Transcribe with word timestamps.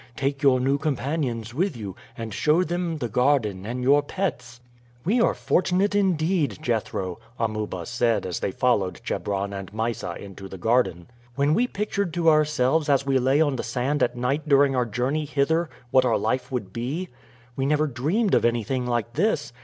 Take 0.15 0.41
your 0.41 0.59
new 0.59 0.79
companions 0.79 1.53
with 1.53 1.77
you, 1.77 1.95
and 2.17 2.33
show 2.33 2.63
them 2.63 2.97
the 2.97 3.07
garden 3.07 3.67
and 3.67 3.83
your 3.83 4.01
pets." 4.01 4.59
"We 5.05 5.21
are 5.21 5.35
fortunate, 5.35 5.93
indeed, 5.93 6.57
Jethro," 6.59 7.19
Amuba 7.37 7.85
said 7.85 8.25
as 8.25 8.39
they 8.39 8.49
followed 8.49 9.01
Chebron 9.03 9.53
and 9.53 9.71
Mysa 9.71 10.15
into 10.15 10.47
the 10.49 10.57
garden. 10.57 11.05
"When 11.35 11.53
we 11.53 11.67
pictured 11.67 12.15
to 12.15 12.31
ourselves 12.31 12.89
as 12.89 13.05
we 13.05 13.19
lay 13.19 13.41
on 13.41 13.57
the 13.57 13.61
sand 13.63 14.01
at 14.01 14.17
night 14.17 14.49
during 14.49 14.75
our 14.75 14.87
journey 14.87 15.25
hither 15.25 15.69
what 15.91 16.03
our 16.03 16.17
life 16.17 16.51
would 16.51 16.73
be, 16.73 17.09
we 17.55 17.67
never 17.67 17.85
dreamed 17.85 18.33
of 18.33 18.43
anything 18.43 18.87
like 18.87 19.13
this. 19.13 19.53